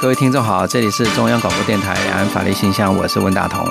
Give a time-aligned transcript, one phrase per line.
[0.00, 3.66] 各位听众好，这里是中央广播电台两岸法律信箱，我是温大同。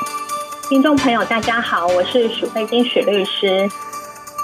[0.68, 3.70] 听众朋友大家好，我是许慧金许律师。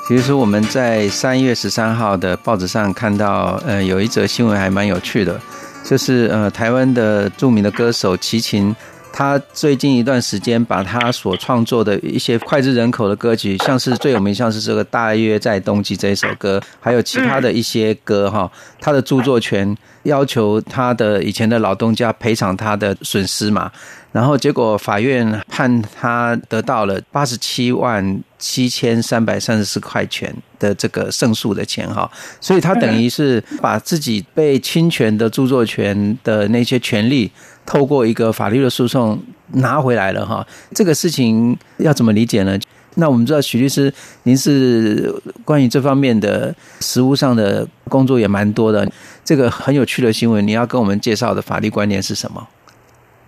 [0.07, 5.37] 其实我们在三月十三号的报纸上看到，呃，有一则新闻还蛮有趣的，
[5.83, 8.73] 就是呃，台湾的著名的歌手齐秦。
[9.13, 23.71] 他最近一段时间，把他所创作的一些脍炙人口的歌曲，像是最有名，像是这个《大约在冬季》这一首歌，还有其他的一些歌，哈，他的著作权要求他的以前的老东家赔偿他的损失嘛。
[24.13, 37.31] 然后结果法院判他得到了八十七万七千三百三十四块钱的这个胜诉的钱哈，所以他等于是把自己被侵权的著作权的那些权利，
[37.65, 39.19] 透过一个法律的诉讼
[39.53, 40.45] 拿回来了哈。
[40.75, 42.57] 这个事情要怎么理解呢？
[42.97, 45.11] 那我们知道许律师，您是
[45.43, 48.87] 关于这方面的实务上的工作也蛮多的，
[49.25, 52.47] 这个很有趣的新闻，你要跟我们介绍的法律观念是什么？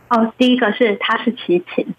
[0.10, 1.86] 哦，第一个是他是齐秦，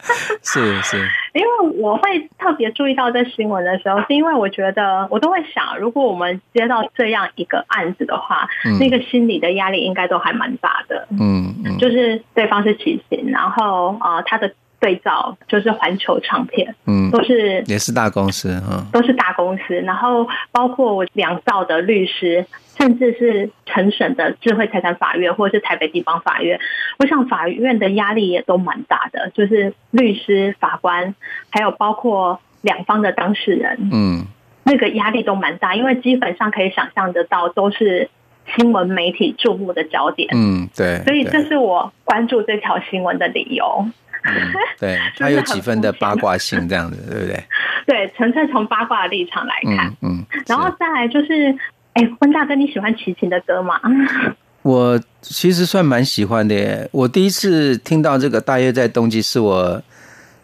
[0.42, 11.06] 是是，因为我会特别注意到这新闻的时候，是因为我觉得我都会想，如果我们接到这样一个案子的话，嗯、那个心理的压力应该都还蛮大的。
[11.18, 14.52] 嗯嗯，就是对方是齐秦，然后啊、呃，他的。
[14.82, 19.74] 对照就是环球唱片，嗯，都是也是大公司哈，都是大公司。
[19.74, 22.46] 然后包括我两造的律师，
[22.80, 26.58] 甚至是承审的智慧财产法院或者是台北地方法院，
[26.98, 31.14] 我想法院的压力也都蛮大的，就是律师、法官，
[31.50, 34.24] 还有包括两方的当事人，嗯，
[34.64, 38.08] 那个压力都蛮大，因为基本上可以想象得到，都是
[38.56, 43.84] 新闻媒体注目的焦点，嗯，对，所以这是我关注这条新闻的理由。
[44.22, 44.32] 嗯、
[44.78, 47.44] 对， 它有几分的八卦性，这样子，对不对？
[47.86, 51.56] 对，纯粹从八卦的立场来看，嗯，嗯然后再来就是，
[51.94, 53.74] 哎，温大哥，你喜欢齐秦的歌吗？
[54.62, 56.88] 我其实算蛮喜欢的耶。
[56.92, 59.82] 我第一次听到这个，大约在冬季，是我，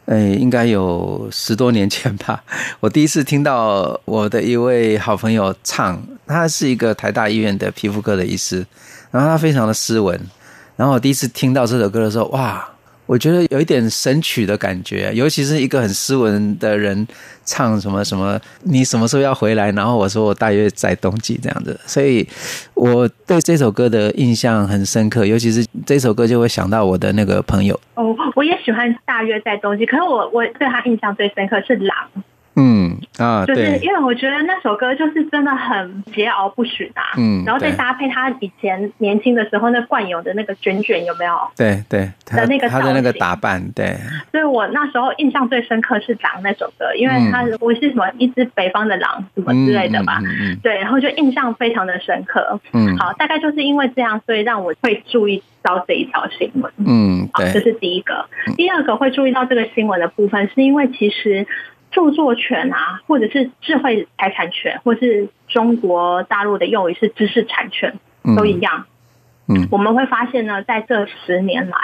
[0.06, 2.42] 哎，应该有十多年前吧。
[2.80, 8.66] 我第一次听到我的一位好朋友唱，他是一个台大医院的皮肤科的医师，
[9.10, 10.18] 然后他非常的斯文。
[10.76, 12.68] 然后我第一次听到这首歌的时候，哇！
[13.06, 17.06] 我觉得有一点神曲的感觉，尤其是一个很斯文的人
[17.44, 19.70] 唱什么什么，你什么时候要回来？
[19.72, 22.26] 然后我说我大约在冬季这样子，所以
[22.74, 27.78] 我对这首歌的印象很深刻，尤其是这首歌就会想到我的那个朋友。
[27.94, 31.96] 哦，我也喜欢大约在冬季，可是我我对他印象最深刻是狼。
[32.56, 41.36] 嗯啊，就是因为我觉得那首歌就是真的很桀骜不驯啊，嗯，然后再搭配他以前年轻的时候那惯有的那个卷卷有没有？
[41.56, 43.94] 对对，的那个他的那个打扮，对。
[44.32, 52.58] 所以我那时候印象最深刻是《狼》那首歌，因为他我是什么一只北方的狼什么之类的吧，嗯，对，然后就印象非常的深刻。
[52.72, 56.72] 嗯，好，大概就是因为这样，所以让我会注意到这一条新闻。
[56.78, 58.26] 嗯，好，这是第一个。
[58.56, 61.46] 第二个会注意到这个新闻的部分，是因为其实。
[61.96, 67.98] 著作权啊，或者是智慧财产权，或是中国大陆的用语是知识产权，
[68.36, 68.84] 都一样。
[69.48, 71.78] 嗯，我们会发现呢，在这十年来，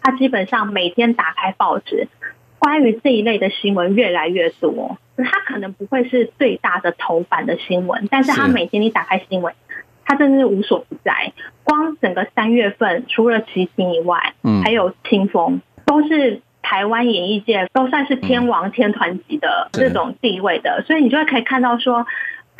[0.00, 2.06] 他基本上每天打开报纸，
[2.60, 4.98] 关于这一类的新闻越来越多。
[5.16, 9.52] 他可能不会是最大的头版的新闻，但是他每天你打开新闻，
[10.04, 11.32] 它真的是无所不在。
[11.64, 16.40] 光整个三月份，除了骑行以外，嗯，还有清风，都是。
[16.68, 22.04] 台湾演艺界都算是天王天团级的这种地位的，所以你就会可以看到说，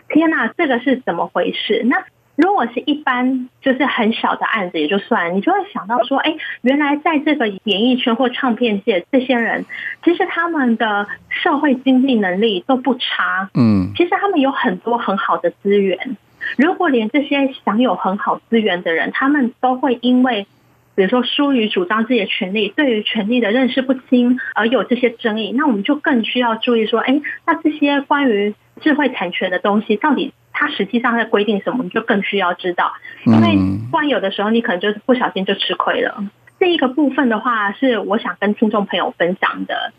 [0.09, 1.83] 天哪，这个是怎么回事？
[1.87, 2.05] 那
[2.37, 9.67] 如果是一般就是很小的案子也就算，你就会想到说，哎，原来在这个演艺圈或唱片界，这些人
[10.05, 16.17] 其实他们的社会经济能力都不差，嗯，其实他们有很多很好的资源。
[16.56, 20.47] 如果连这些享有很好资源的人，他们都会因为
[20.96, 31.76] 比如说，疏于主张自己的权利，对于权利的认识不清，而有这些争议，那我们就更需要注意说，哎，那这些关于智慧产权的东西，到底它实际上在规定什么？
[31.76, 32.94] 我们就更需要知道，
[33.25, 33.58] 因为
[33.90, 36.25] 不然有的时候你可能就是不小心就吃亏了。
[36.58, 39.92] 这一个部分的话，是我想跟听众朋友分享的。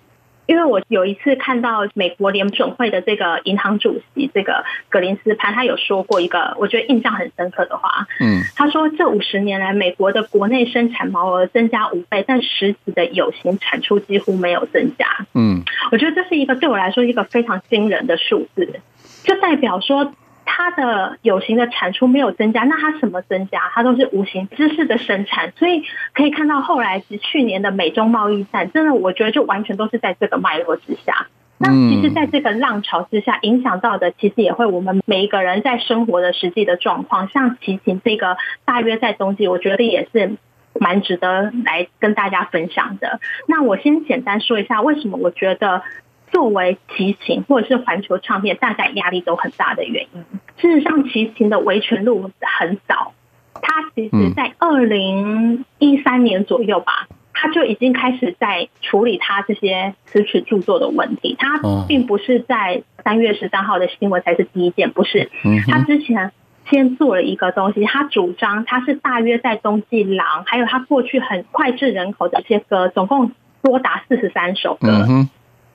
[0.47, 8.07] 因为我有一次看到美国联准会的这个银行主席这个格林斯潘，他有说过一个我觉得印象很深刻的话。
[8.19, 15.05] 嗯，他说这五十年来，美国的国内生产毛额增加五倍，但实际的有形产出几乎没有增加。
[15.33, 18.79] 嗯，我觉得这是一个对我来说一个非常惊人的数字，
[19.23, 20.13] 就代表说。
[20.47, 23.59] 它的有形的产出没有增加，那它什么增加？
[23.75, 25.83] 它都是无形知识的生产，所以
[26.13, 31.27] 可以看到后来是去年的美中贸易战，真的我觉得就完全都是在这个脉络之下。
[31.59, 37.27] 那其实，在这个浪潮之下，影响到的其实也会我们每一个人在生活的实际的状况。
[37.29, 40.37] 像骑行这个大约在冬季，我觉得也是
[40.79, 43.19] 蛮值得来跟大家分享的。
[43.47, 45.83] 那我先简单说一下，为什么我觉得。
[46.31, 50.25] 作为齐秦或者是环球唱片，大家压力都很大的原因。
[50.57, 53.13] 事实上，齐秦的维权路很早，
[53.53, 61.35] 他其实在二零一三年左右吧，他就已经开始在处理他这些词曲著作的问题。
[61.39, 65.29] 他并不是在三月十三号的新闻才是第一件，不是。
[65.67, 66.31] 他之前
[66.69, 73.31] 先做了一个东西，他主张他是大约在冬季狼，还有他过去很脍炙人口的一些歌，总共
[73.61, 75.05] 多达四十三首歌。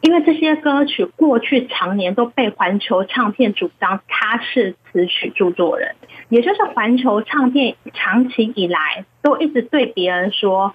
[0.02, 5.94] 因为这些歌曲过去常年都被环球唱片主张他是词曲著作人，
[6.28, 10.75] 也就是环球唱片长期以来都一直对别人说，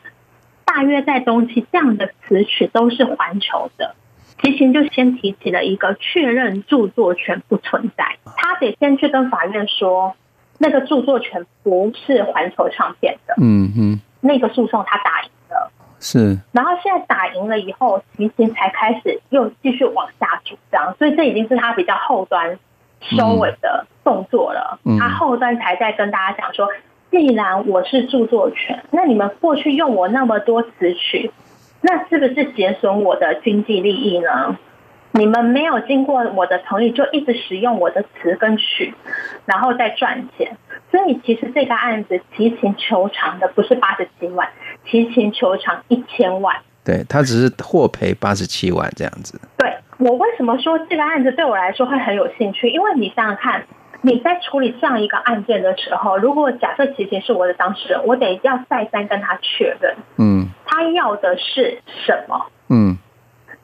[0.65, 3.95] 大约在冬季这样的词曲都是环球的。
[4.41, 10.15] 齐秦就先提起了一个确认著作权不存在，他得先去跟法院说，
[10.57, 13.33] 那个著作权不是环球唱片的。
[13.41, 15.29] 嗯哼，那个诉讼他打赢。
[15.99, 22.59] 是，然后现在打赢了以后，齐秦才开始又继续往下主张，所以这已经是他比较后端
[23.01, 24.79] 收尾的动作了。
[24.85, 26.67] 嗯、他后端才在跟大家讲说，
[27.09, 31.31] 既然我是著作权，那你们过去用我那么多词曲，
[31.81, 34.57] 那是不是减损我的经济利益呢？
[35.17, 38.93] 你们没有经过我的同意就一直使用我的词跟曲，
[39.45, 40.55] 然后再赚钱。
[40.91, 44.47] 所以其实这个案子齐秦求偿的不是八十七万，
[44.85, 46.55] 齐秦求偿一千万。
[46.85, 49.41] 对，他只是获赔八十七万这样子。
[49.57, 52.69] 对，我为什么说这个案子对我来说会很有兴趣？
[52.69, 53.65] 因为你想想看，
[54.01, 62.45] 你在处理这样一个案件的时候，如果假设齐秦是我的当事人，我得要再三跟他确认，嗯，他要的是什么？
[62.69, 62.97] 嗯。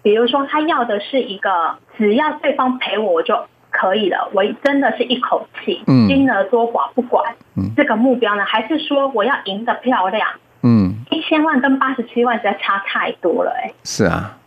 [0.04, 4.30] 比如说，他要的是一个，只要对方陪我，我就可以了。
[4.34, 7.34] 我真的是一口气，嗯金额多寡不管。
[7.76, 10.28] 这个目标呢，还是说我要赢得漂亮？
[10.62, 13.72] 嗯，一千万跟八十七万实在差太多了，哎。
[13.84, 14.38] 是啊。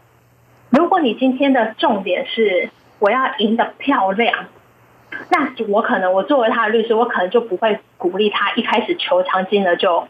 [0.70, 2.68] 如果你今天的重点是
[2.98, 4.46] 我要赢得漂亮，
[5.30, 10.06] 那我可能我作为他的律师，我可能就不会鼓励他一开始求偿金额就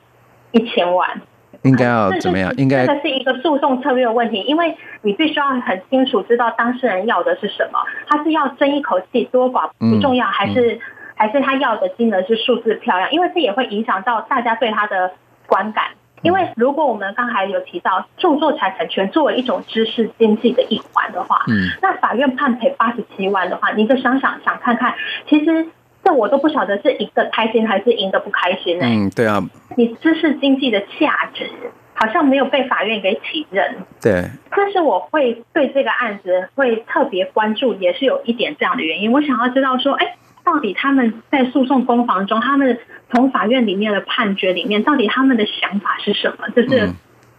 [0.51, 1.21] 一千万。
[1.63, 2.53] 应该要怎么样？
[2.57, 7.79] 应该这个是一个诉讼策略的问题，因为你必须要很清楚知道当事人要的是什么。
[8.07, 10.79] 他是要争一口气，多寡不重要，还是
[11.15, 13.11] 还是他要的金额是数字漂亮？
[13.13, 15.13] 因为这也会影响到大家对他的
[15.47, 15.85] 观感。
[16.23, 24.95] 因为如果我们刚才有提到著作财产权作为一种知识经济的一环的话，嗯，那法院判赔八十七万的话，你就想想想看看，
[25.29, 25.67] 其实。
[26.07, 28.87] 这我都不晓得是赢得开心还是赢得不开心呢？
[28.87, 29.43] 嗯，对啊。
[29.77, 31.51] 你知识经济的价值
[31.95, 33.75] 好像没有被法院给起认。
[34.01, 34.31] 对。
[34.55, 39.11] 这是我会对这个案子会特别关注，也是有一点这样的原因。
[39.11, 40.15] 我想要知道说，哎，
[40.45, 42.79] 到底他们在诉讼攻防中，他们
[43.11, 46.47] 从法院里面的判决里面，到底他们的想法是什么？
[46.55, 46.91] 这是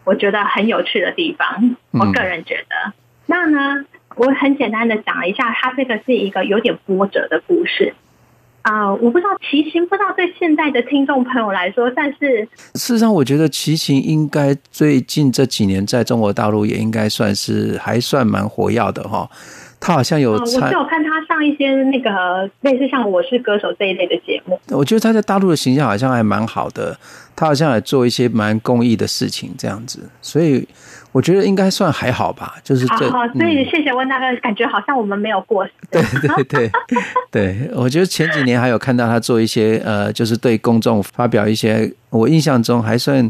[0.04, 1.78] 我觉得很有趣的地方。
[1.94, 2.94] 我个人觉得。
[3.28, 3.86] 那呢，
[4.18, 7.94] 我很简单的讲了一下，它这个是一个有点波折的故事。
[8.68, 12.44] 啊、呃，我不知道齐秦，不知道对现在的听众朋友来说，但是
[12.76, 19.30] 事实上，我觉得齐秦应该最近这几年在中国大陆也应该算是还算蛮活跃的哈。
[19.80, 24.60] 他好像有、呃，我就有看他上一些那个类似像《我是歌手》这一类的节目。
[24.72, 26.98] 我觉得他在大陆的形象好像还蛮好的，
[27.36, 30.68] 他好像也做一些蛮公益的事情这样子，所以。
[31.18, 33.10] 我觉得应该算还好吧，就是这。
[33.10, 35.72] 好，好，所以谢谢温大哥，感觉好像我们没有过时。
[35.90, 36.72] 对 对对
[37.32, 43.28] 对，我觉得前几年还有看到他做一些呃，就是对公众发表一些，我印象中还算。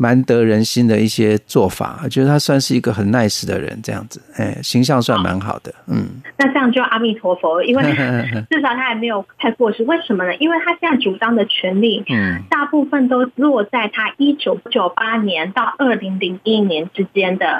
[0.00, 6.06] 蛮得人心的一些做法，我觉得他算是一个很 nice 的人，这样子，哎，形象算蛮好的，嗯。
[6.38, 7.82] 那这样就阿弥陀佛，因为
[8.48, 9.82] 至少他还没有太过时。
[9.82, 10.32] 为什么呢？
[10.36, 17.58] 因为他现在主张的权利，嗯，大部分都落在他一九九八年到二零零一年之间的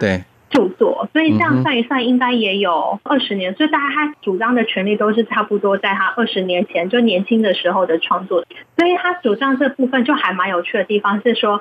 [0.49, 3.53] 著作，所以这样算一算，应该也有二十年。
[3.57, 8.45] 所以大家他主张的权利都是差不多在他二十年前就年轻的时候的创作，
[8.77, 11.61] 所以他主张这部分就还蛮有趣的地方是说。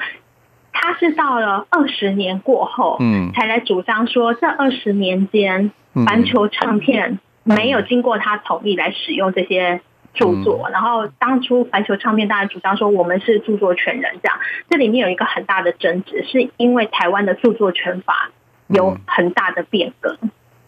[0.79, 5.71] 他是到了二十年过后，嗯，才来主张说这二十年间，
[6.05, 9.81] 环球唱片没有经过他同意来使用这些
[10.13, 10.69] 著作。
[10.69, 14.37] 嗯、然后当初环球唱片当然主张说我们是著作权人，这样
[14.69, 18.29] 这里面有一个很大的争执，是因为台湾的著作权法
[18.67, 20.15] 有很大的变革。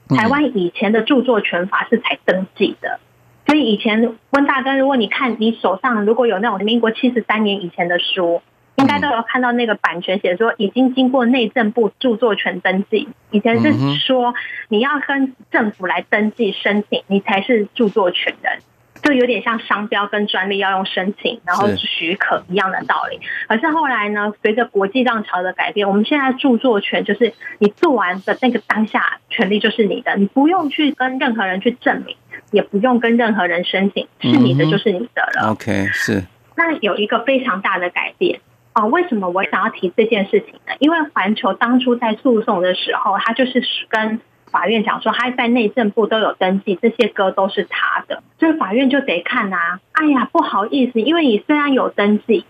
[0.09, 2.99] 嗯、台湾以前的著作权法是才登记的，
[3.45, 8.41] 所以以前温大哥，如果你看你手上如果有那种民国七十三年以前的书。
[8.79, 13.09] 应该都有看到那个版权写说已经经过内政部著作权登记。
[13.31, 14.33] 以前是说
[14.69, 18.59] 你要跟政府来登记申请，你才是著作权人，
[19.03, 23.19] 就有点像商标跟专利要用申请然后许可一样的道理。
[23.47, 32.15] 可是后来呢，随着国际浪潮的改变，我们现在著作权就是你做完的那个当下，权利就是你的，你不用去跟任何人去证明，
[32.51, 35.51] 也不用跟任何人申请，是你的就是你的了。
[35.51, 36.23] OK，是。
[36.55, 38.39] 那有一个非常大的改变。
[38.73, 40.73] 哦，为什么我想要提这件事情呢？
[40.79, 44.21] 因为环球当初在诉讼的时候，他就是跟
[44.51, 49.79] 法院讲说，他在内政部都有登记，这些歌都是他的，所以法院就得看啊。
[49.93, 52.45] 哎呀，不好意思，因为你虽然有登记，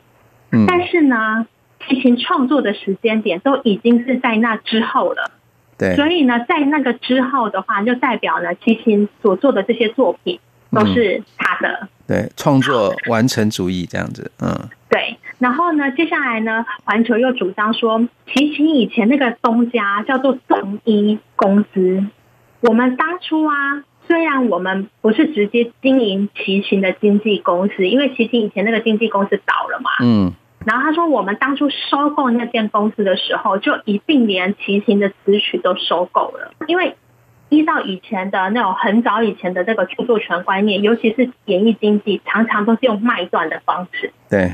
[0.51, 1.47] 嗯，但是呢，
[1.87, 5.31] 齐秦创作的时间点都已经是在那之后了，
[5.77, 10.39] 对，所以呢，在那个之后的话，就代表呢，齐秦所做的这些作品
[10.71, 14.69] 都是他的，嗯、对，创作完成主义这样子，嗯。
[14.91, 22.05] 对，然后呢，接下来呢，环球又主张说，齐秦以前那个东家叫做东一公司。
[22.59, 29.89] 我们当初啊，虽然我们不是直接经营齐秦的经纪公司，因为齐秦以前那个经纪公司倒了嘛。
[30.03, 30.33] 嗯。
[30.65, 36.97] 然后他说，我们当初收购那间公司的时候，就一并连齐秦的词曲都收购了，因为
[37.47, 44.11] 依照以前的那种很早以前的这个著作权观念，尤其是演艺经济，常常都是用卖断的方式。
[44.29, 44.51] 对。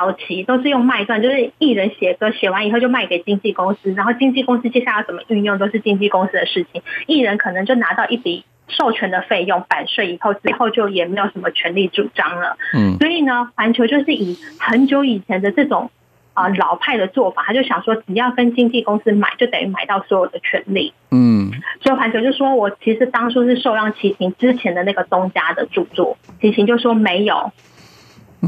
[0.00, 12.56] 早期都是用卖断，就是艺人写歌写完以后就卖给经纪公司，然后经纪公司接下来怎么运用都是经纪公司的事情，艺人可能就拿到一笔授权的费用版税以后，之后就也没有什么权利主张了。
[12.72, 15.90] 嗯，所以呢，环球就是以很久以前的这种
[16.32, 20.94] 啊老派的做法，他就想说，只要跟经纪公司买，就等于买到所有的权利。
[21.10, 21.50] 嗯，
[21.82, 27.52] 所以环球就说，我其实当初是受让齐秦之前的那个东家的著作，齐秦就说没有。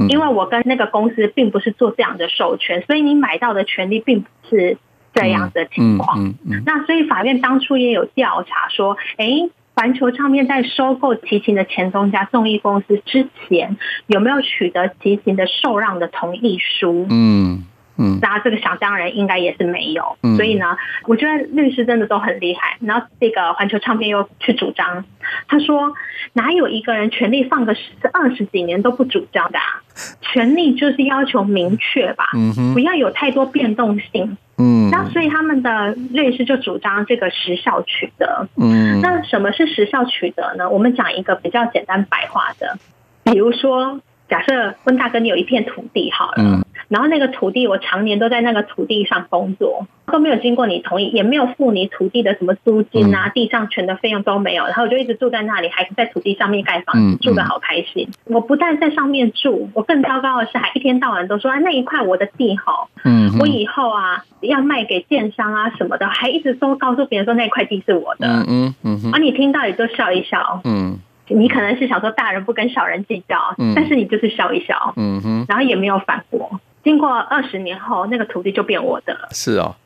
[0.08, 4.78] 因为我跟那个公司并不是做这样的授权，所以你买到的权利并不是
[5.14, 6.34] 这样的情况。
[6.64, 17.06] 那所以法院当初也有调查说，哎，环球唱片在收购齐秦的前东家众艺公司之前，有没有取得齐秦的受让的同意书？
[17.10, 17.64] 嗯。
[17.96, 22.76] 嗯，大家这个想当然应该也是没有，嗯、所以呢，我觉得律师真的都很厉害。
[22.80, 25.04] 然后这个环球唱片又去主张，
[25.46, 25.92] 他说
[26.32, 27.82] 哪有一个人权利放个十
[28.12, 29.82] 二十几年都不主张的啊？
[30.20, 32.30] 权利就是要求明确吧，
[32.72, 34.36] 不要有太多变动性。
[34.56, 38.48] 嗯，那所以他们的律师就主张这个时效取得。
[38.56, 40.70] 嗯，那什么是时效取得呢？
[40.70, 42.78] 我们讲一个比较简单白话的，
[43.24, 44.00] 比如说。
[44.32, 58.08] 假设温大哥，你有一片土地好了，嗯，然后那个土地我常年都在那个土地上工作，都没有经过你同意，也没有付你土地的什么租金啊、地上权的费用都没有，然后我就一直住在那里，还是在土地上面盖房子，住的好开心。
[58.24, 70.98] 我不但在上面住，我更糟糕的是还一天到晚都说啊，那一块我的地好，嗯，我以后啊要卖给建商啊什么的，还一直都告诉别人说那块地是我的，嗯嗯嗯，啊你听到也就笑一笑，嗯。
[71.32, 76.60] 你可能是想说大人不跟小人计较，嗯、但是你就是笑一笑，嗯哼，然后也没有反驳。
[76.84, 79.28] 经过二十年后，那个土地就变我的了。
[79.30, 79.76] 是哦，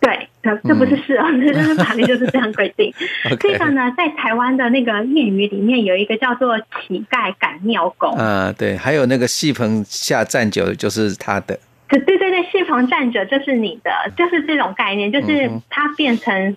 [0.00, 2.92] 对，这这不是是哦， 这是法律就是这样规定。
[3.40, 8.12] 这个呢，在台湾的那个谚语里面有一个叫做“乞丐赶庙公”。
[8.20, 11.58] 啊，对，还有那个戏棚下站久就是他的。
[11.88, 16.56] 对对对，戏棚站着就是你的，就是这种概念，就是它变成。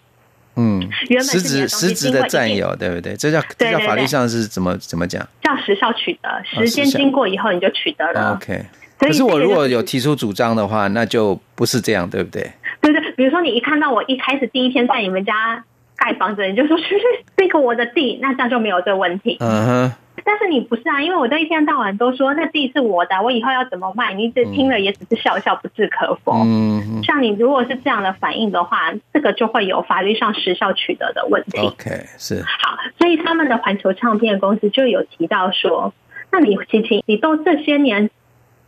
[0.60, 3.16] 嗯，原本实质实质的占有，对不对？
[3.16, 5.26] 这叫这叫法律上是怎么怎么讲？
[5.42, 8.34] 叫时效取得，时间经过以后你就取得了。
[8.34, 8.66] OK，
[8.98, 12.52] 可是我如果有提出主张的话，那就不是这样，对不对？
[12.82, 15.64] 对对，比如说你一看到我一开始第一天在你们家
[15.96, 16.84] 盖房子，你就说是
[17.38, 19.38] 这个我的地，那这样就没有这个问题。
[19.40, 19.94] 嗯哼。
[20.26, 24.14] 但是你不是啊，因为我这一天到晚都说那地是我的，我以后要怎么卖？
[24.14, 26.34] 你只听了也只是笑笑，不置可否。
[26.46, 31.58] 嗯，像你如果是这样的反应的话，这个就会有法律上时效取得的问题。
[31.60, 35.94] OK，是好，所以他们的环球唱片公司就有提到说，
[36.32, 38.10] 那你齐秦，你都这些年，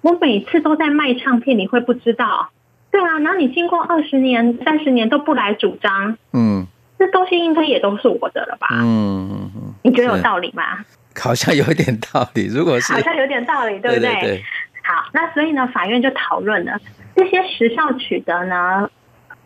[0.01, 2.49] 我每次都在卖唱片，你会不知道？
[2.91, 6.67] 对啊，然后你经过二十年、三十年都不来主张，嗯，
[6.99, 8.67] 这东西应该也都是我的了吧？
[8.71, 10.83] 嗯嗯嗯，你觉得有道理吗？
[11.19, 14.11] 好像有点道理， 如果是好像有点道理，对不对？
[14.11, 14.43] 对对对。
[14.83, 16.79] 好，那所以呢，法院就讨论了
[17.15, 18.89] 这些时效取得呢，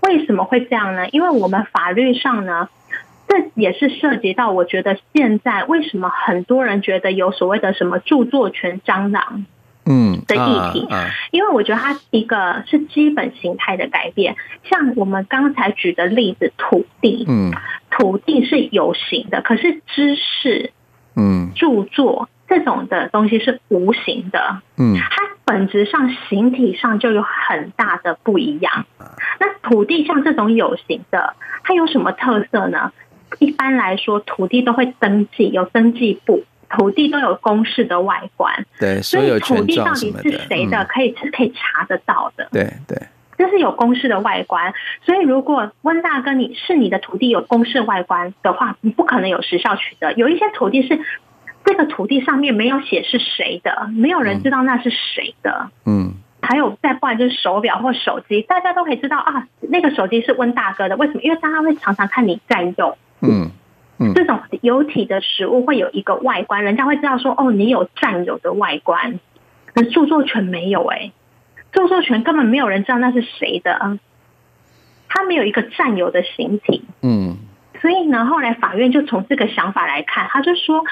[0.01, 1.09] 为什么会这样呢？
[1.09, 2.69] 因为我们法律上呢，
[3.27, 9.45] 这也是涉及到，我觉得现在为什么很多人觉得有所谓的什么著作权蟑螂，
[9.85, 10.87] 嗯的议题，
[11.31, 17.51] 因为我觉得它一个是基本形态的改变，像我们刚才举的例子，土地，嗯，
[17.91, 20.71] 土地是有形的，可是知识，
[21.15, 22.29] 嗯，著作。
[22.47, 28.85] 这种的东西是无形的，嗯，它本质上形体上就有很大的不一样。
[29.39, 32.91] 那土地像这种有形的，它有什么特色呢？
[33.39, 42.95] 一般来说，土地都会登记，有登记簿，土地都有公示的外观，对，所以土地到底是谁的，可以是可以查得到的，对对，
[43.37, 44.73] 这是有公示的外观。
[45.03, 50.13] 所以如果温大哥你是你的土地有公示外观的话，你不可能有时效取得。
[50.13, 50.99] 有一些土地是。
[51.67, 55.71] 这个土地上面没有写是谁的，没有人知道那是谁的。
[55.87, 60.95] 嗯，还有再不然就是手表或手机，大家都可以知道啊，那个手机是温大哥的。
[60.95, 61.21] 为什么？
[61.23, 62.95] 因为大家会常常看你在用。
[63.21, 63.49] 嗯
[63.97, 69.19] 嗯，这种有体的食物会有一个外观，人家会知道说哦，你有占有的外观。
[69.73, 71.13] 可是著作权没有哎、欸，
[71.75, 73.99] 著作权根本没有人知道那是谁的，
[75.07, 76.83] 他没有一个占有的形体。
[77.03, 77.37] 嗯，
[77.81, 80.83] 所以呢，后来法院就从这个想法来看，他就说。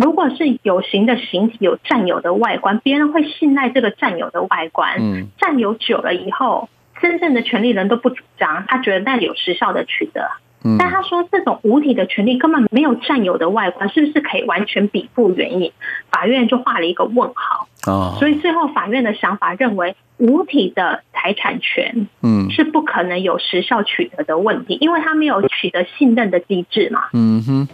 [0.00, 4.94] 如果是有形的形体有占有的外观，别人会信赖这个占有的外观。
[5.00, 6.68] 嗯，占有久了以后，
[7.00, 10.30] 真正的权利人都不主张，他觉得那里有时效的取得。
[10.62, 15.72] 嗯，但他说这种无体的权利根本没有占有的外观，是不是可以完全比附原因？
[16.12, 17.66] 法院就画了一个问号。
[17.88, 27.04] 哦，所以最后法院的想法认为，无体的财产权，嗯，是不可能有时效取得的问题，因为他没有取得信任的机制嘛。
[27.12, 27.68] 嗯哼。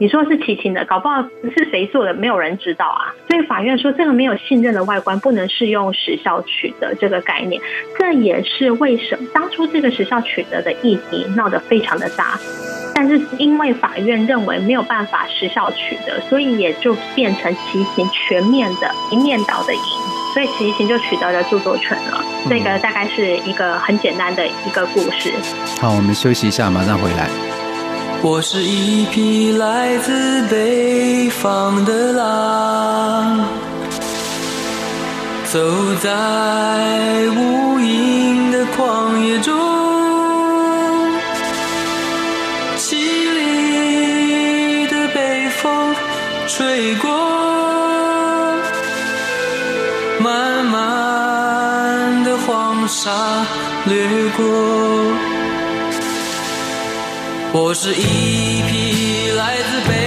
[0.00, 1.22] 你说是齐秦的，搞不好
[1.54, 3.12] 是谁做的，没有人知道啊。
[3.28, 7.60] 所以法院说，这个没有信任的外观不能适用时效取得这个概念。
[7.98, 12.40] 这也是为什么当初这个时效取得的议题闹得非常的大，
[12.94, 19.80] 但是因为法院认为没有办法时效取得，所以也就变成齐秦全面的一面倒的赢，
[20.32, 22.24] 所以齐秦就取得了著作权了。
[22.48, 25.30] 这个大概是一个很简单的一个故事。
[25.78, 27.49] 好，我们休息一下，马上回来。
[28.22, 33.48] 我是一匹来自北方的狼，
[35.46, 35.58] 走
[36.02, 36.10] 在
[37.34, 39.56] 无垠的旷野中，
[42.76, 42.96] 凄
[43.34, 45.94] 厉的北风
[46.46, 47.10] 吹过，
[50.18, 53.10] 漫漫的黄沙
[53.86, 53.96] 掠
[54.36, 54.44] 过。
[57.52, 59.99] 我是一匹来自北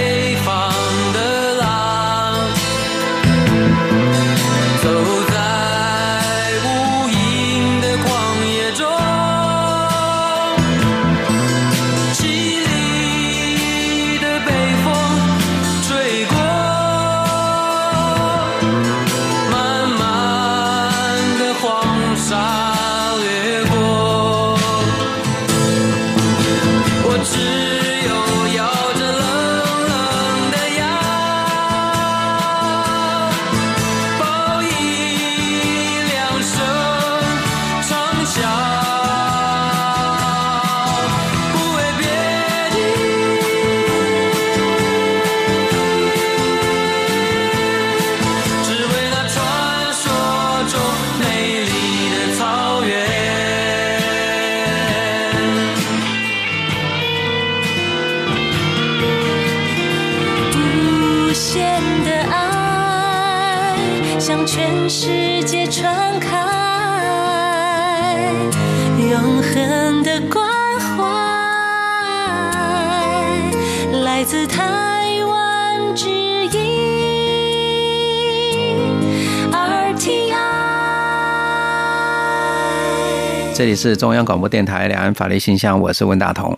[83.56, 86.56] 这里是中央广播电台两岸法律信箱，我是温大同。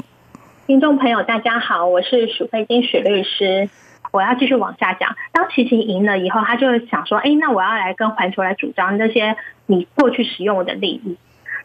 [0.66, 3.70] 听众朋友，大家好，我是许慧金许律师。
[4.10, 5.16] 我要继续往下讲。
[5.32, 9.34] 当齐秦赢了以后，他就想说：“哎，那我要来跟环球来主张那些
[9.66, 11.16] 你过去使用我的利益。”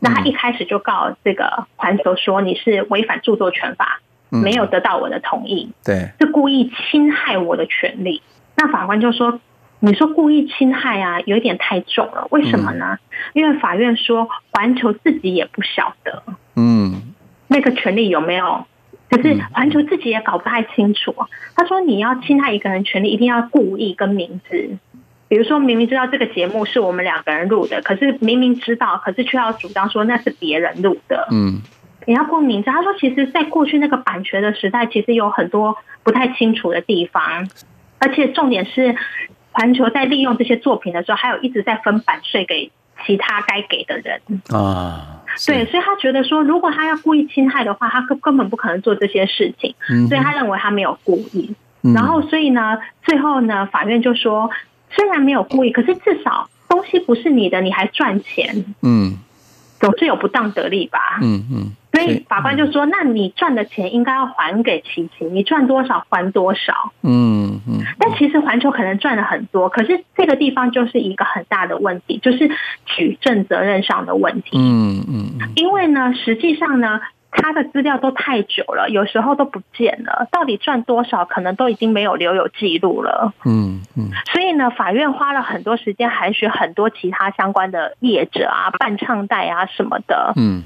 [0.02, 8.22] 那他一开始就告这个环球说：“你是违反著作权法，没有得到我的同意，对，是故意侵害我的权利。”
[8.58, 9.40] 那法官就说。
[9.84, 12.28] 你说故意侵害啊，有一点太重了。
[12.30, 13.00] 为什么呢？
[13.34, 16.22] 因为法院说环球自己也不晓得，
[16.56, 17.02] 嗯，
[17.48, 18.68] 那个权利有没有？
[19.10, 21.16] 可是环球自己也搞不太清楚。
[21.56, 24.78] 他说你要侵害一个人权利，一定要故意跟明知。
[25.32, 31.26] 比如说明明知道这个节目是我们两个人录的，可是明明知道，可是却要主张说那是别人录的。
[31.32, 31.62] 嗯，
[32.06, 37.48] 你要不明知，他说其实，在过去那个版权的时代，其实有很多不太清楚的地方，
[38.00, 38.94] 而且重点是，
[39.54, 42.70] 环球在利用这些作品的时候，还有一直在分版税给
[43.06, 45.22] 其他该给的人啊。
[45.48, 49.76] 对，所以他觉得说，如果他要故意侵害的话，他根根本不可能做这些事情。
[49.90, 51.56] 嗯，所以他认为他没有故意。
[51.96, 54.50] 然后，所以呢，最后呢，法院就说。
[54.94, 59.18] 虽然没有故意，可是至少东西不是你的，你还赚钱，嗯，
[59.80, 67.80] 总是有不当得利吧，嗯嗯，所以法官就说：“那你赚的钱应该要还给琪琪，你赚多少还多少。”嗯嗯。
[68.00, 72.50] 但其实环球可能赚了很多，可是这个地方就是一个很大的问题，就是
[72.86, 74.58] 举证责任上的问题。
[74.58, 75.52] 嗯嗯。
[75.56, 77.02] 因为呢，实际上呢。
[77.32, 80.28] 他的资料都太久了，有时候都不见了。
[80.32, 83.34] 到底赚多少，可能都已经没有留有记录了。
[83.46, 84.10] 嗯嗯。
[84.32, 90.34] 所以呢，法院花了很多时间，还选很多其他相关的业者啊、办唱带啊什么的。
[90.36, 90.64] 嗯。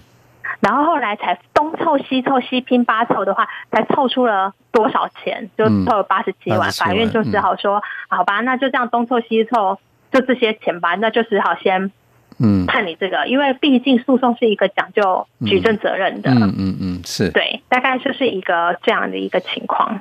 [0.60, 5.50] 然后后来才东凑西凑，西拼八凑的话，才凑出了多少钱？
[5.58, 6.72] 就凑了八十七万。
[6.72, 9.78] 法院就只好说：“好吧，那就这样东凑西凑，
[10.12, 11.92] 就这些钱吧。”那就只好先。
[12.38, 16.30] 嗯，判你这个，因为毕竟诉讼是一个讲究举证责任的。
[16.32, 20.00] 嗯嗯嗯，是对，大概就是一个这样的一个情况。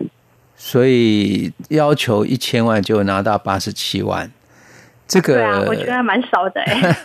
[0.56, 4.30] 所以要求一千万就拿到八十七万，
[5.06, 6.96] 这个对啊，我觉得蛮少的 哎。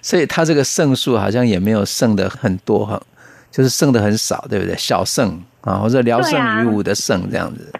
[0.00, 3.00] 所以他这个胜诉好像也没有胜的很多哈，
[3.50, 4.76] 就是胜的很少，对不对？
[4.76, 7.72] 小胜啊，或者聊胜于无的胜这样子。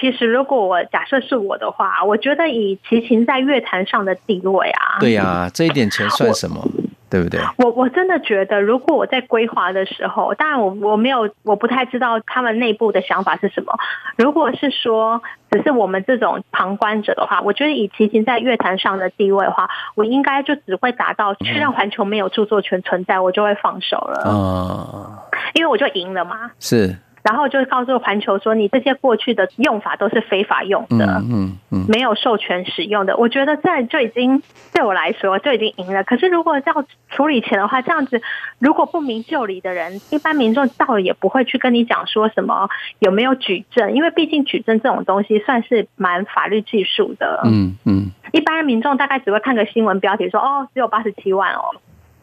[0.00, 6.62] 其实，如果我假设是我的话，我觉得以齐秦在乐坛上的地位啊，对呀、啊，这一点钱算什么，
[7.08, 7.40] 对不对？
[7.58, 13.72] 我我真的觉得，如果我在规划的时候，当然我我没有，我不太知道他们内部的想法是什么。
[14.16, 24.22] 如果是说只是我们这种旁观者的话，我觉得以齐秦在乐坛上的地位的话，我应该就只会达到去让环球没有著作权存在，我就会放手了。
[24.26, 26.50] 嗯，因为我就赢了嘛。
[26.58, 26.96] 是。
[27.24, 33.16] 然后就告诉环球说，你这些过去的用法都是非法用的，嗯嗯，嗯没有授权使用的。
[33.16, 34.42] 我觉得这就已经
[34.74, 36.04] 对我来说就已经赢了。
[36.04, 38.20] 可是如果要处理钱的话，这样子
[38.58, 47.40] 如果不明就里的人，一般民众倒也不会去跟你讲说什么有没有举证，因为毕竟举证这种东西算是蛮法律技术的。
[47.46, 51.74] 嗯嗯，一般民众大概只会看个新闻标题说，哦，只有八十七万哦。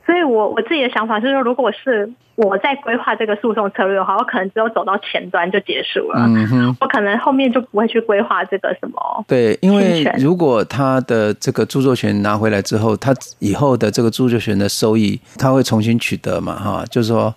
[0.06, 6.24] 所以我我自己的想法是说，如果是我在规划这个诉讼策略的话，我可能只有走到前端就结束了。
[6.28, 9.26] 嗯哼，我可能后面就不会去规划这个什么。
[9.28, 16.56] 对，因为如果他的这个著作权拿回来之后，他以后的这个著作权的收益，他会重新取得嘛？
[16.56, 17.34] 哈，就是说，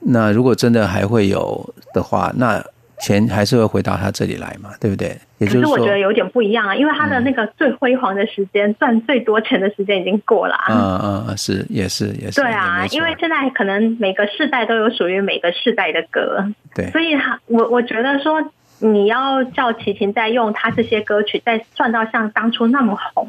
[0.00, 2.62] 那如果真的还会有的话，那。
[3.00, 5.16] 钱还是会回到他这里来嘛，对不对？
[5.38, 10.54] 也就是说，可是我觉得有点不一样啊，因为他的那个最辉煌的时间，赚、嗯、最多钱的时间已经过了。
[10.54, 10.66] 啊
[11.02, 12.40] 嗯嗯，是，也是，也是。
[12.40, 16.44] 对啊，因为现在可能每个世代都有属于每个世代的歌。
[16.74, 16.90] 对。
[16.90, 18.38] 所以，我我觉得说，
[18.80, 23.26] 你要叫齐秦再用他这些歌曲再赚到像当初那么红。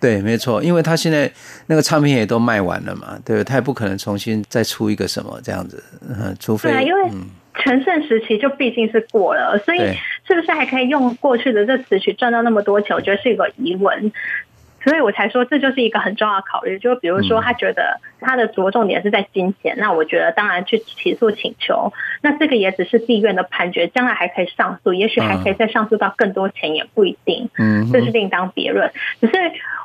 [0.00, 1.30] 对，没错，因为他现在
[1.68, 6.70] 那个唱片也都卖完了嘛，对，他也不可能重新再出一个什么这样子，嗯，除非。
[6.70, 7.10] 对啊，因为。
[7.12, 7.26] 嗯
[7.58, 9.78] 全盛时期就毕竟是过了，所以
[10.26, 12.94] 是不是还可以用过去的这词曲赚到那么多钱？
[12.94, 14.12] 我觉得是一个疑问，
[14.84, 16.78] 所以我才说这就是一个很重要的考虑。
[16.78, 21.92] 就比如说，他觉得他的着重点是在金钱，那我觉得当然去起诉请求，
[22.22, 27.48] 那这个也只是地院的判决，将来还可以上诉，也许还可以再上诉到更多钱，也不一定。
[27.58, 28.90] 嗯，这是另当别论。
[29.20, 29.32] 只是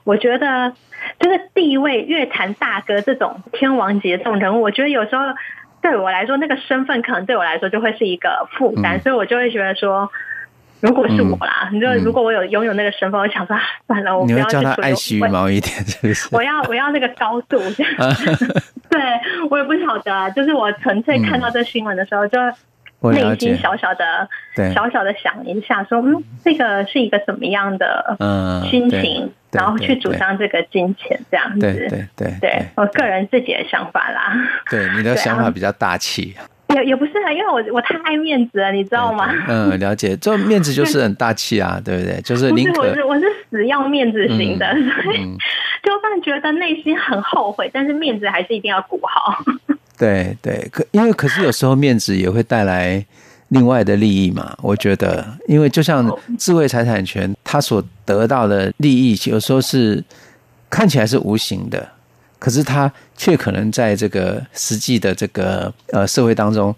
[0.04, 0.74] 我觉得，
[1.20, 5.24] 就是地位乐坛大哥这种天王级这种人物，我觉得有时候。
[5.82, 10.10] 对我来说，那个身份可能对我来说就会是一个负担，嗯、所以我就会觉得说，
[10.80, 13.56] 如果是我啦，你、嗯、就如果我有拥有那个身份，我想说，
[13.88, 16.30] 算了，我不要叫他爱惜羽毛一点，是不是？
[16.36, 17.58] 我要我要那个高度，
[18.89, 19.02] 对
[19.50, 22.39] 我也不晓得，就是我纯粹看到这新闻的时候就。
[23.04, 24.30] 内心小小的、
[24.76, 28.15] 小小的想一下，说嗯，这个是一个什么样的
[28.70, 34.34] 心情，然后去主张这个金钱这样子，对对对，对我个人自己的想法啦。
[34.70, 36.36] 对，你的想法比较大气，
[36.76, 39.30] 也也不是啊，因为我我太爱面子了，你知道吗？
[39.48, 42.20] 嗯，了解，这面子就是很大气啊，对不对？
[42.24, 45.18] 就是宁可我是我是死要面子型的，所以
[45.84, 49.44] 就算觉得内心很后悔，但是面子还是一定要顾好。
[49.98, 53.06] 对对，可因为可是有时候面子也会带来
[53.50, 54.56] 另外的利益嘛。
[54.64, 56.10] 我觉得，因为就像
[56.40, 60.02] 智慧财产权，他所得到的利益，有时候是
[60.70, 61.86] 看起来是无形的，
[62.40, 66.74] 可是他却可能在这个实际的这个呃社会当中，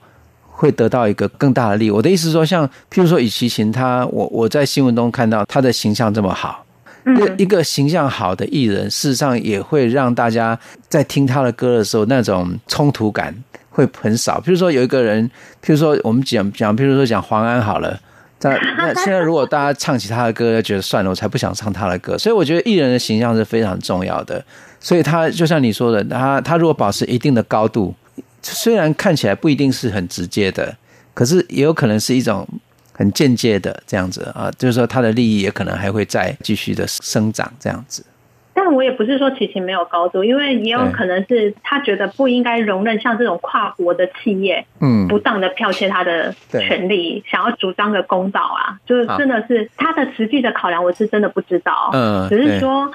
[0.50, 1.92] 会得到一个更大的利益。
[1.92, 6.66] 我的意思是说，像譬如说，以齐秦他，我我在新闻中看到他的形象这么好，
[7.06, 10.60] 嗯，一个形象好的艺人，事实上也会让大家
[10.90, 13.32] 在听他的歌的时候，那种冲突感
[13.70, 14.42] 会很少。
[14.42, 15.30] 譬如说有一个人，
[15.64, 18.00] 譬如说我们讲讲，譬如说讲黄安好了，
[18.78, 22.18] 那那现在如果大家唱起他的歌，觉得算了，我才不想唱他的歌。
[22.18, 24.44] 所以我觉得艺人的形象是非常重要的。
[24.80, 27.94] 所以他就像你说的，他他如果保持一定的高度，
[28.42, 30.76] 虽然看起来不一定是很直接的，
[31.14, 32.48] 可是也有可能是一种。
[32.96, 38.06] 很间接的这样子啊，就是说他的利益也可能还会再继续的生长这样子。
[38.54, 51.90] 但我也不是说齐秦没有高度，因为也有可能是他觉得不应该容忍像这种跨国的企业，嗯，不当的剽窃他的权利，想要主张个公道啊，就是真的是他的实际的考量，我是真的不知道。
[51.94, 52.92] 嗯，只是说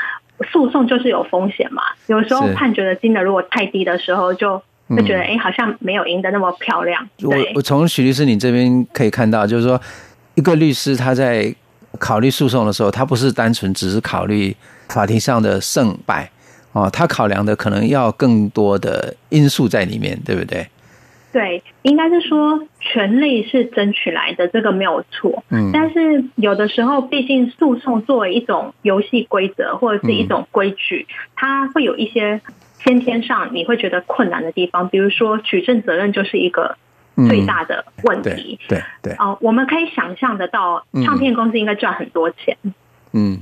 [0.51, 4.63] 诉讼就是有风险嘛，有时候判决的金额如果太低的时候就。
[4.97, 7.07] 就觉得哎，好像没有赢得那么漂亮。
[7.23, 9.79] 我我从许律师你这边可以看到，就是说，
[10.35, 11.55] 一个律师他在
[11.99, 14.57] 考虑诉讼的时候，他不是单纯只是考虑
[14.89, 16.31] 法庭上的胜败
[16.73, 20.67] 哦，他考量的可能要更多的因素在里面，对不对？
[21.33, 25.45] 对，应该是说权利是争取来的，这个没有错。
[25.51, 32.41] 嗯，但是有的时候，毕竟诉讼作为一种游戏规则或者是一种规矩，它会有一些。
[32.87, 36.77] 先天上你会觉得困难的地方，比如说举证责任就是一个
[37.29, 38.57] 最大的问题。
[38.69, 42.57] 对对啊，我们可以想象得到，唱片公司应该赚很多钱。
[42.63, 42.73] 嗯，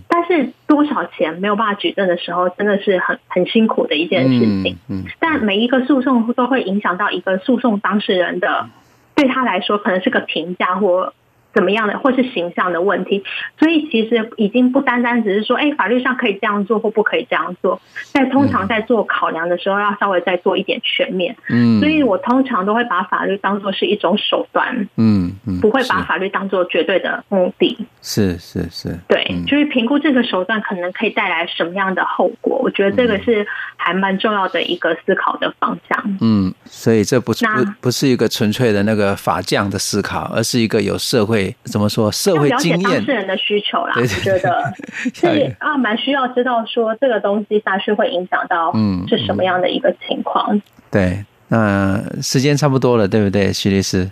[0.09, 4.79] 但是多少钱没有办法举证的时候，真的是很很辛苦的一件事情。
[4.89, 8.69] 嗯，但每一个诉讼都会影响到一个诉讼当事人的，
[9.15, 11.13] 对他来说可能是个评价或。
[11.57, 13.25] 怎么样的，或是形象的问题，
[13.59, 17.81] 所以其实已经不单单只是说，哎，法律上可以这样做或不可以这样做，
[18.13, 21.35] 在通常在做考量的时候，要稍微再做一点全面。
[21.49, 27.87] 嗯，所以我通常都会把法律当做是一种手段，嗯嗯，不会把法律当做绝对的目的。
[28.03, 36.19] 是是是，对，就是评估这个手段可能可以带来什么样的后果，我觉得这个是还蛮重要的一个思考的方向。
[36.21, 41.46] 嗯，所以这不是不不是一个纯粹的那个法匠的思考，而是一个有社会。
[41.65, 42.11] 怎么说？
[42.13, 44.73] 社会经验，当事人的需求啦，我觉得
[45.15, 50.57] 是啊，蛮需要知道说这个东西下去会影响到嗯是什么样的一个情况。
[50.57, 54.11] 嗯嗯、对，那时间差不多了，对不对，徐律师？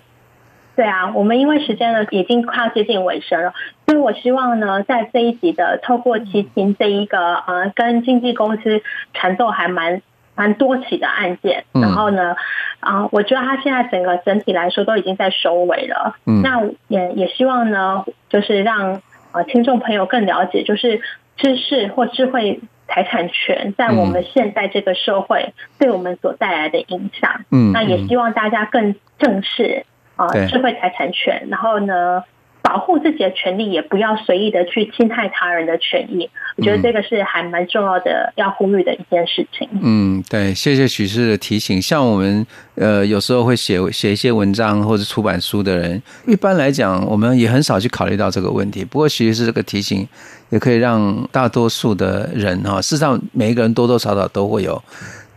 [0.77, 3.53] 对啊，我们因为时间呢已经快要接近尾声了，
[3.87, 10.03] 所以我希望呢，在这一集的透过齐秦这一个呃跟经纪公司缠斗还蛮。
[10.35, 12.35] 蛮多起的案件，然后呢，
[12.81, 16.17] 啊、呃，我觉得他现在整个整体来说都已经在收尾了。
[16.27, 19.01] 嗯，那也也希望呢，就是让
[19.33, 21.01] 呃听众朋友更了解，就是
[21.37, 27.45] 知识或智慧财产权在我们现在这个社会对我们所带来的影响。
[27.51, 29.85] 嗯，那也希望大家更正视
[30.17, 32.25] 啊、呃、智慧财产权，然后呢。
[32.65, 36.31] 保护自己的权利，也不要随意的去侵害他人的权益。
[36.57, 39.69] 我觉得这个是还蛮重要的，要呼吁的一件事情。
[39.83, 41.81] 嗯，对，谢谢许律师的提醒。
[41.83, 42.47] 像我们
[42.77, 48.83] 呃，有时候会写写一些文章或者出版书的人，一般来讲，我们也很少去考虑到这个问题。
[48.83, 50.09] 不过，许律师这个提醒，
[50.49, 54.83] 也可以让大多数的人哈，事实上每一个人多多少少都会有，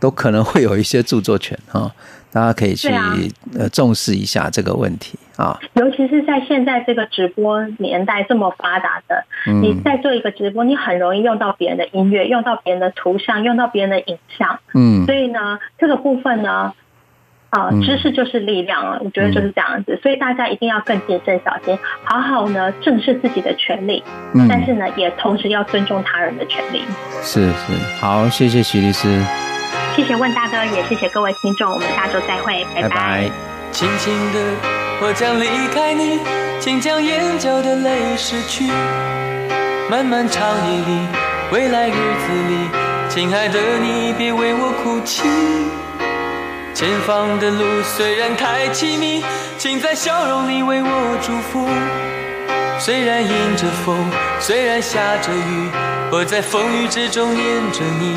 [0.00, 1.92] 都可能会有一些著作权哈。
[2.30, 2.88] 大家可以去
[3.58, 9.24] 呃重视一下这个问题啊，尤其是在现在这个直播年代这么发达的，
[9.62, 16.74] 你在做一个直播，你很容易用到别人的音乐，用到别人的图像，用到别人的影像，嗯，所以呢，这个部分呢，
[17.50, 24.02] 啊，知识就是力量啊，我觉得就是这样子，所以大家一定要更谨慎小心，好好呢正视自己的权利，
[24.48, 26.82] 但是呢，也同时要尊重他人的权利。
[27.22, 29.47] 是是，好，谢谢徐律师。
[29.98, 32.88] 谢谢问大哥，也谢谢各位听众，我们下周再会，拜拜。
[32.88, 33.30] 拜拜。
[33.72, 34.38] 轻轻的，
[35.00, 36.20] 我将离开你，
[36.60, 38.70] 请将眼角的泪拭去。
[39.90, 41.00] 漫漫长夜里，
[41.50, 42.70] 未来日子里，
[43.08, 45.24] 亲爱的你别为我哭泣。
[46.72, 49.24] 前方的路虽然太凄迷，
[49.58, 51.68] 请在笑容里为我祝福。
[52.78, 54.08] 虽然迎着风，
[54.38, 55.68] 虽然下着雨，
[56.12, 58.16] 我在风雨之中念着你。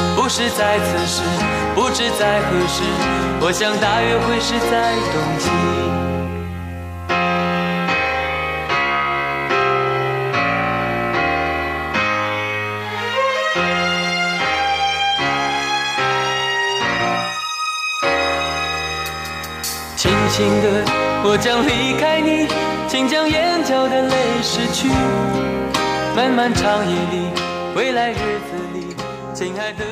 [0.33, 1.21] 是在此时，
[1.75, 2.81] 不知在何时，
[3.41, 5.49] 我想大约会是在冬季。
[19.97, 20.85] 轻轻的，
[21.25, 22.47] 我将离开你，
[22.87, 24.87] 请将眼角的泪拭去。
[26.15, 27.29] 漫漫长夜里，
[27.75, 28.95] 未来日子里，
[29.33, 29.90] 亲爱的。